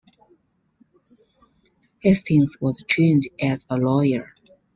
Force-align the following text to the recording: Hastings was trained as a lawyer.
Hastings 1.99 2.59
was 2.59 2.83
trained 2.87 3.25
as 3.39 3.67
a 3.69 3.77
lawyer. 3.77 4.33